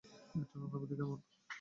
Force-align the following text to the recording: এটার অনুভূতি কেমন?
এটার 0.35 0.59
অনুভূতি 0.59 0.95
কেমন? 0.99 1.19